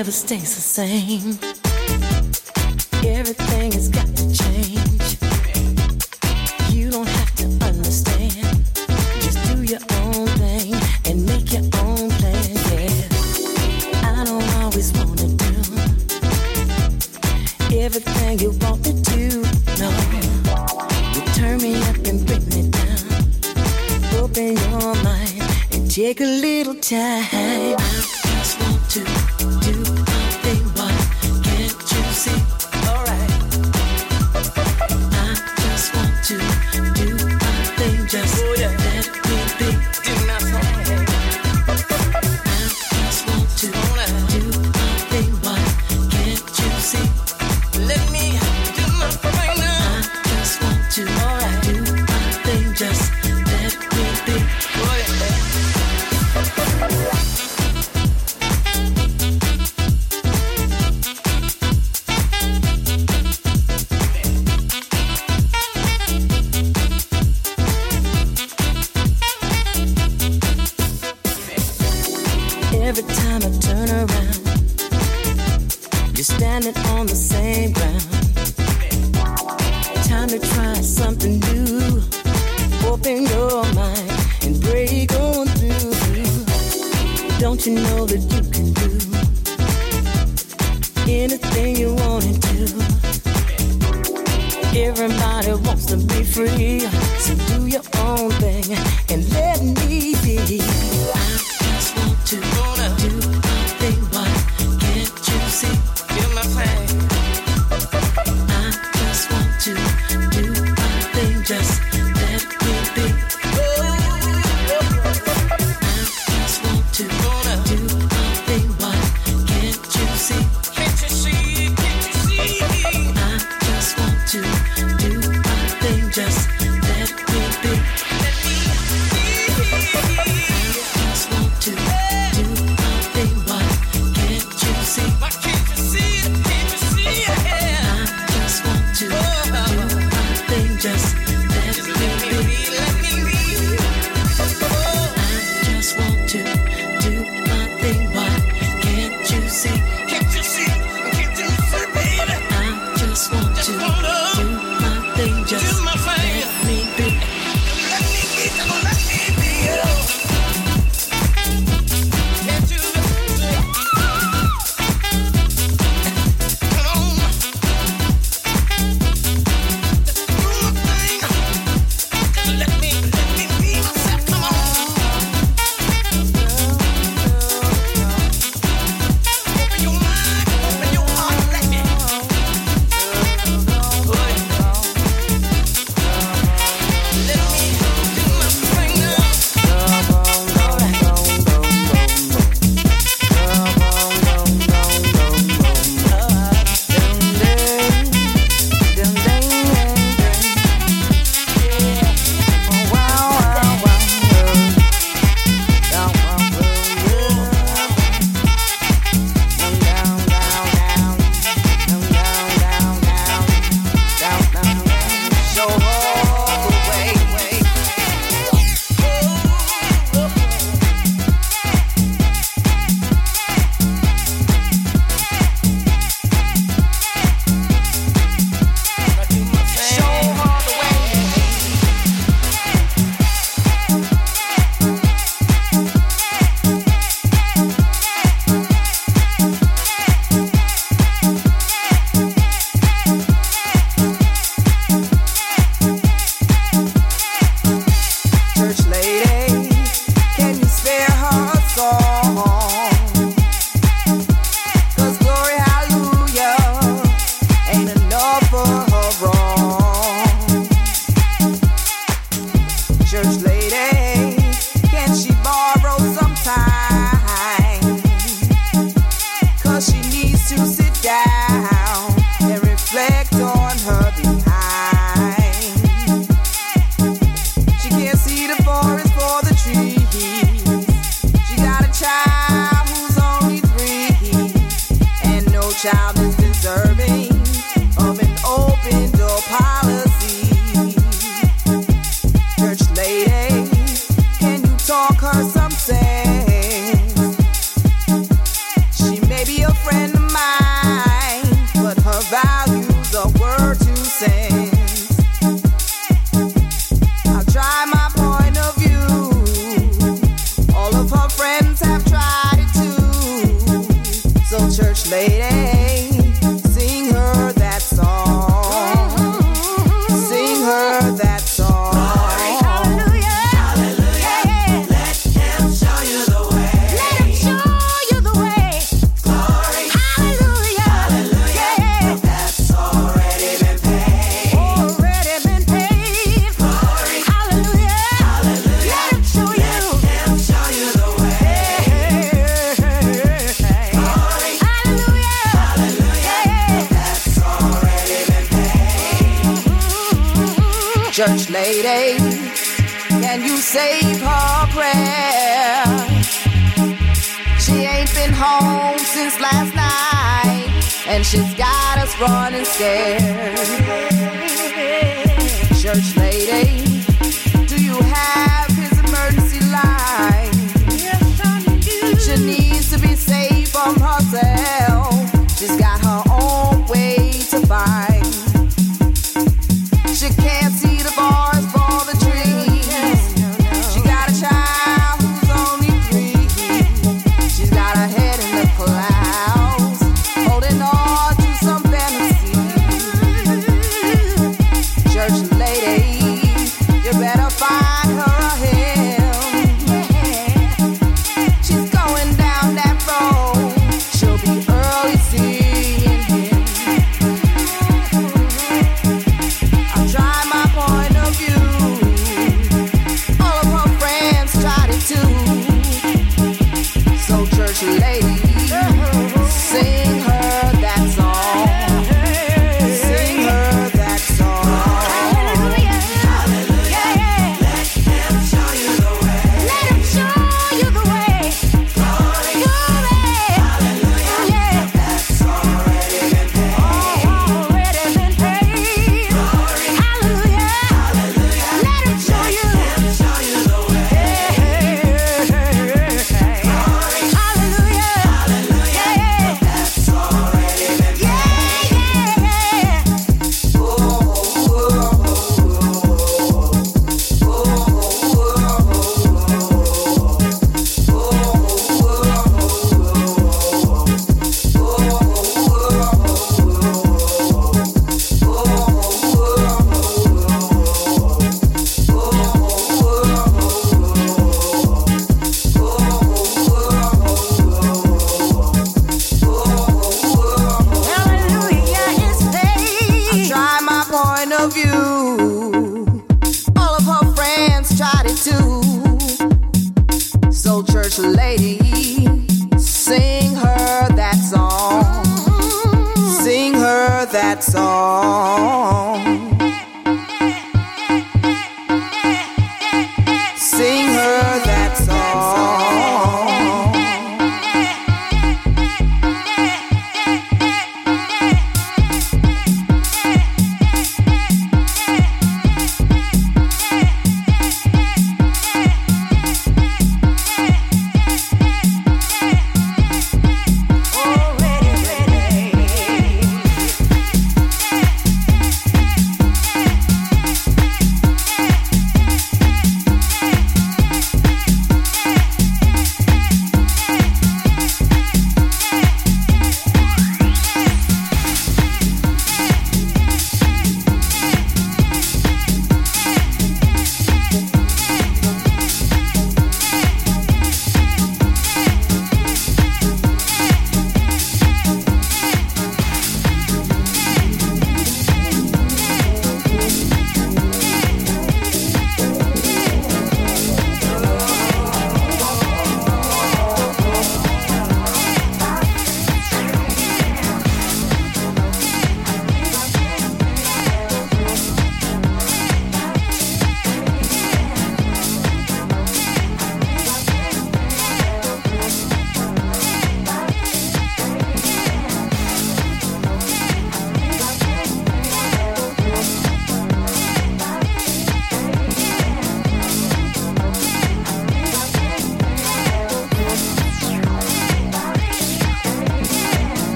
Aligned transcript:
Nothing 0.00 0.08
ever 0.08 0.12
stays 0.12 0.54
the 0.54 0.62
same. 0.62 1.59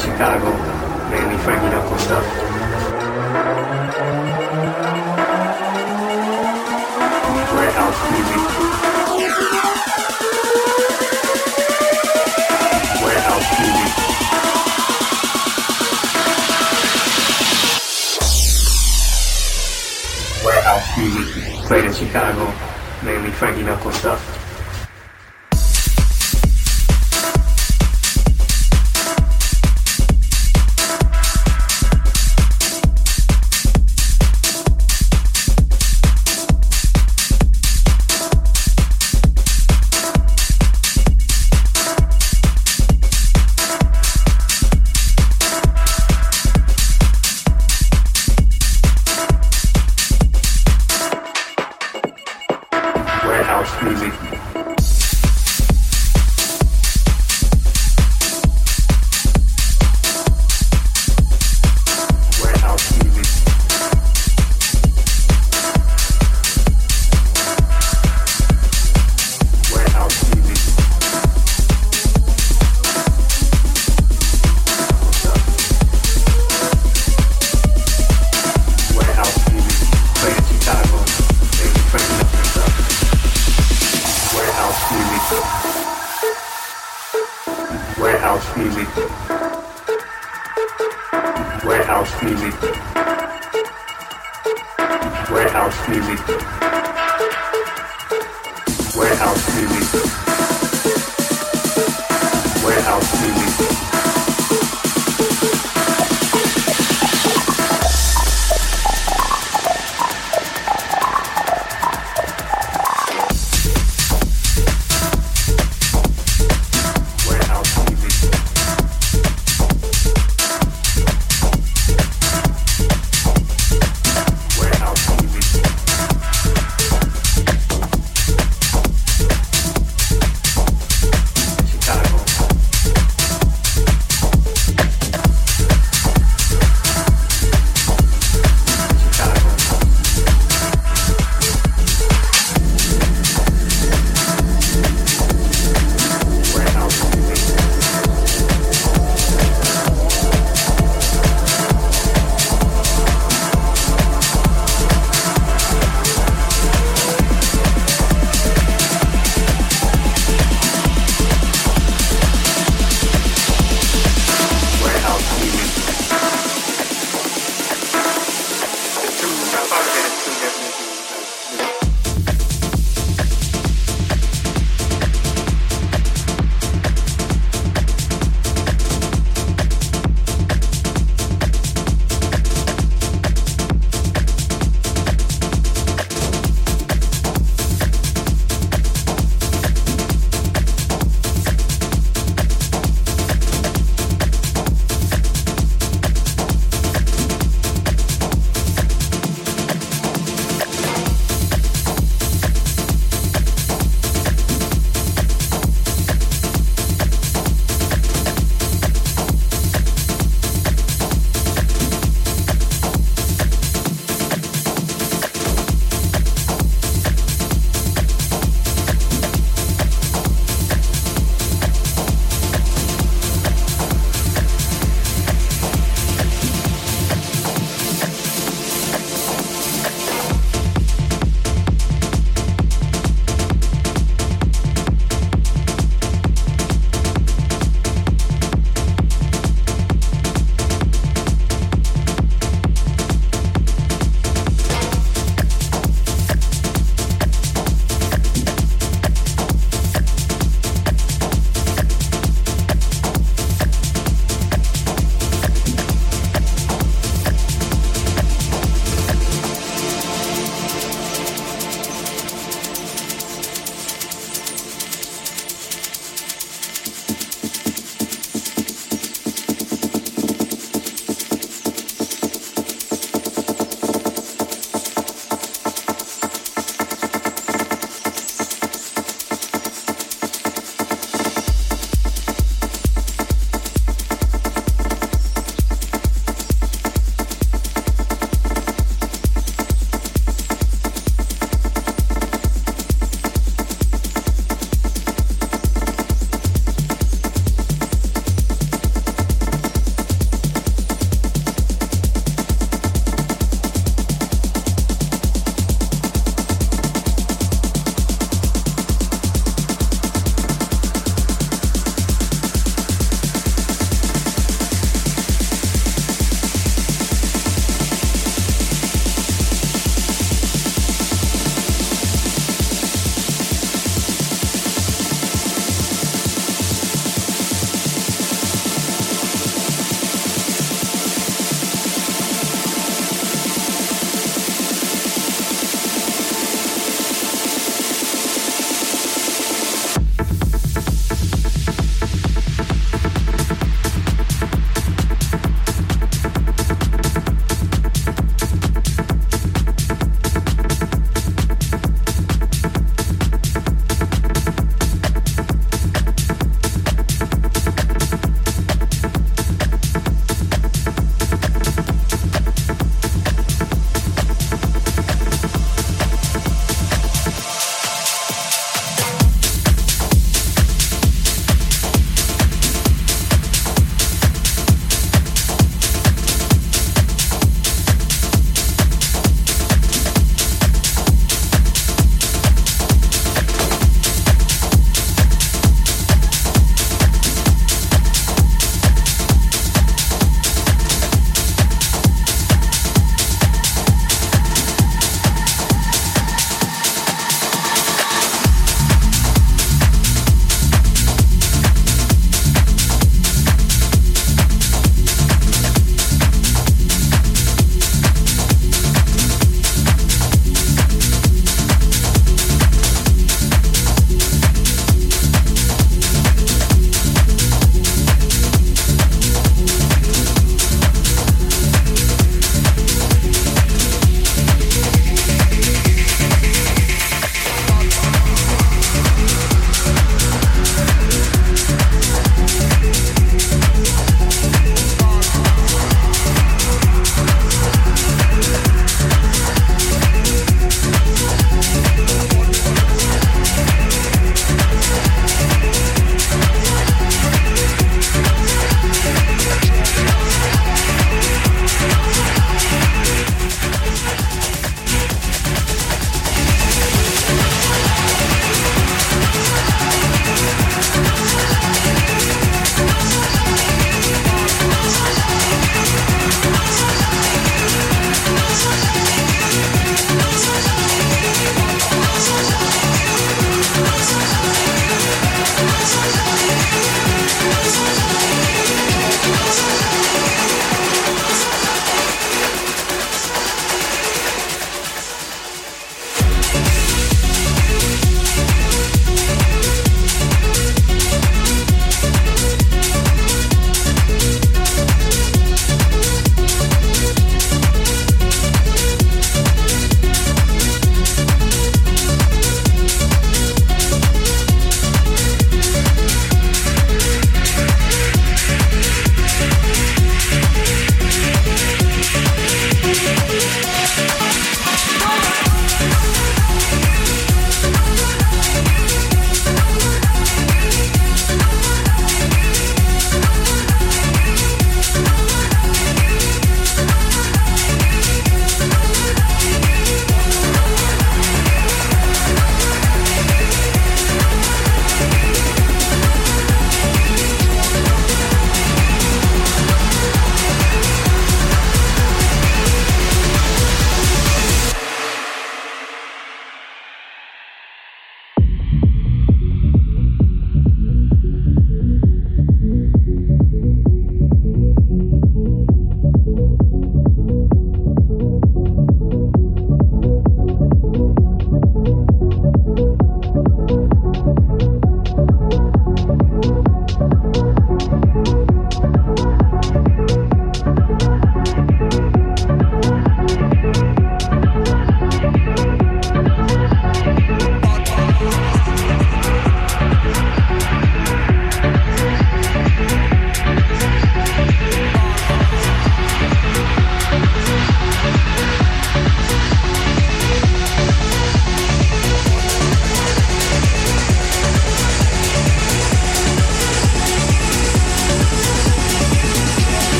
Chicago, 0.00 0.50
mainly 1.10 1.36
Frankie 1.38 1.68
Knuckle 1.68 1.98
stuff. 1.98 2.50
music 20.96 21.44
played 21.66 21.84
in 21.84 21.92
Chicago, 21.94 22.52
mainly 23.04 23.30
Frankie 23.30 23.62
Knuckles 23.62 23.94
stuff. 23.96 24.39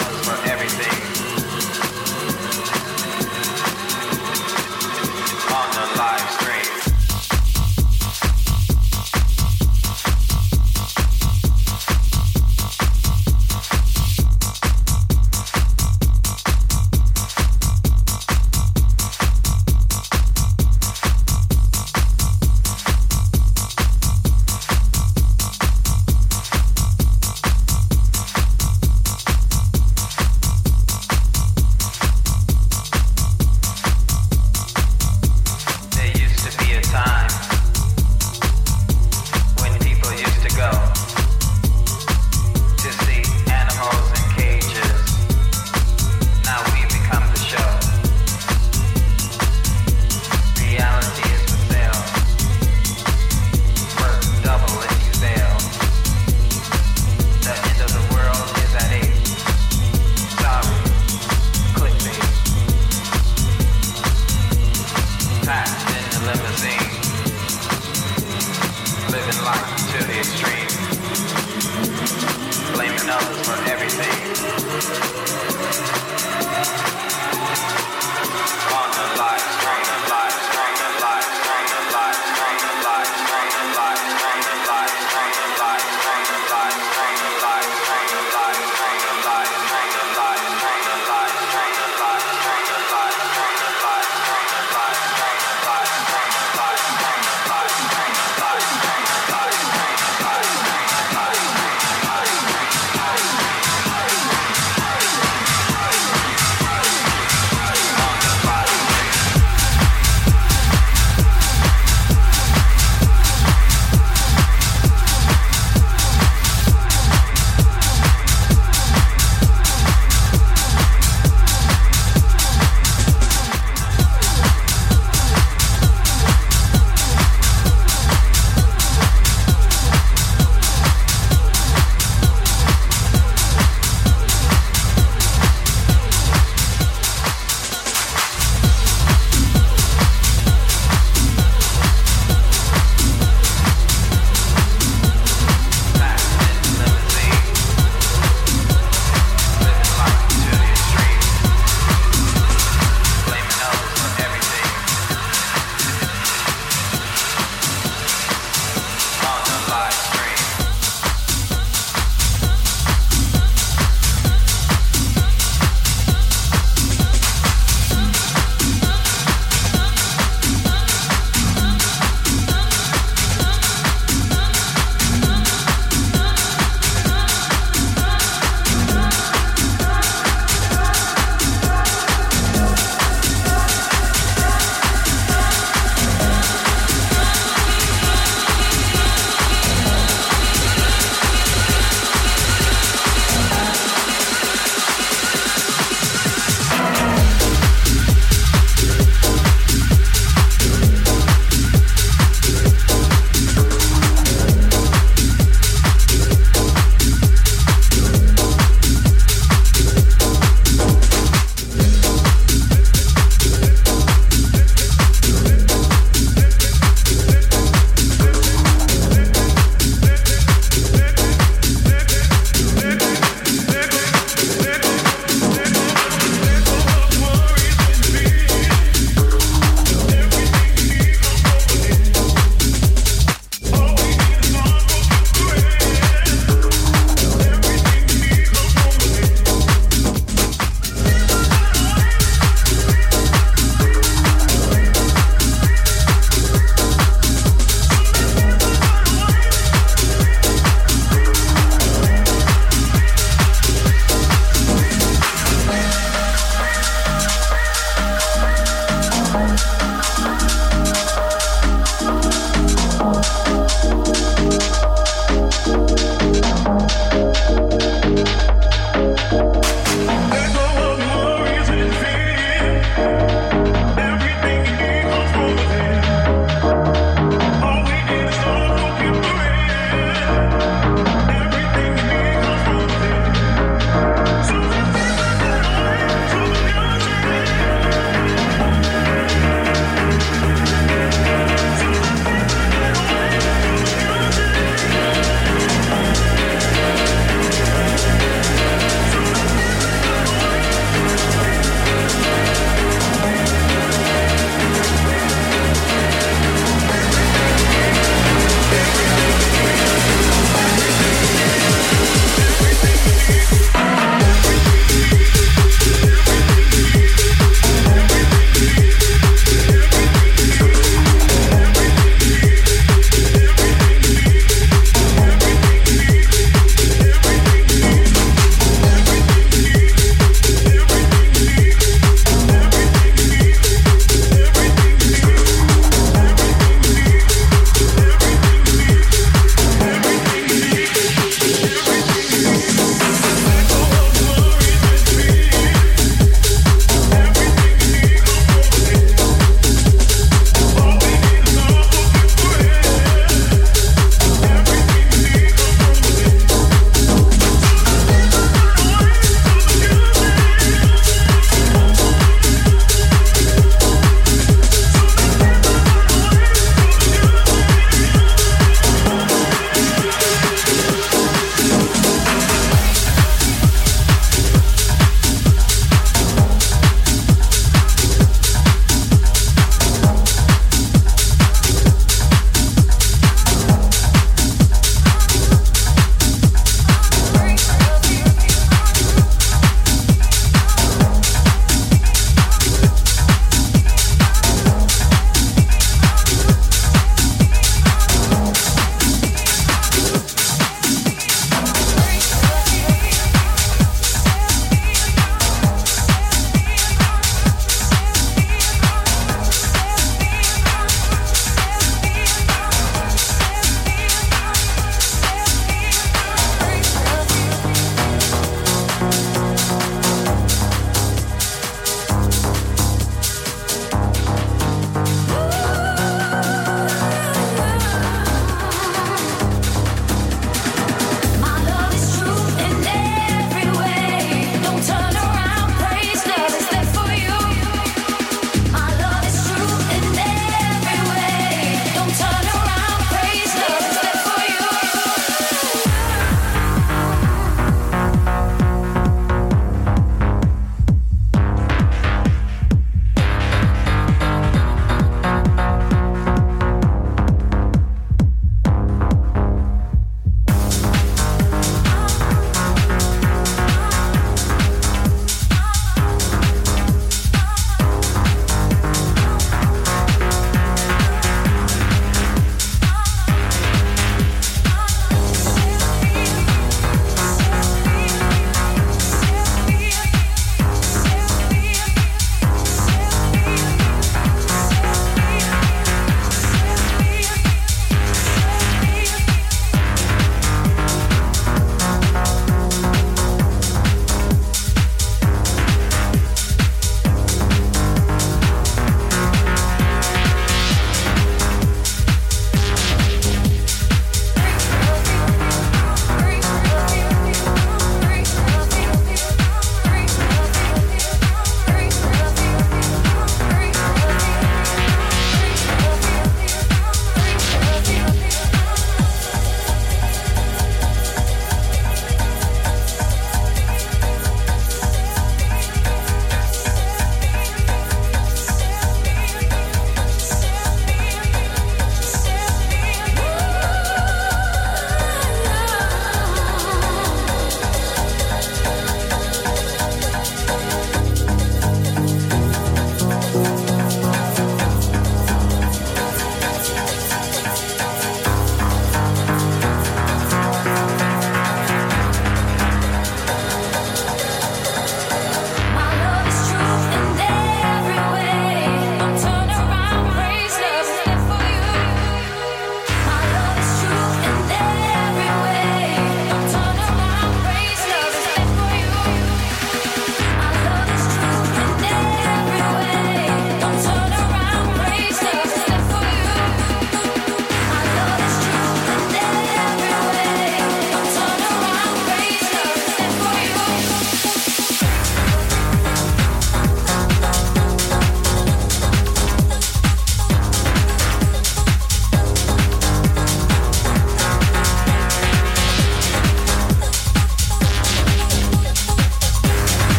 know. 0.00 0.21